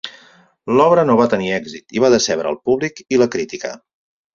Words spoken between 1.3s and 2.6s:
tenir èxit i va decebre